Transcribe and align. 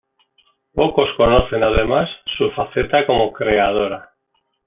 Pocos 0.73 1.09
conocen 1.15 1.61
además 1.61 2.09
su 2.35 2.49
faceta 2.53 3.05
como 3.05 3.31
creadora. 3.31 4.15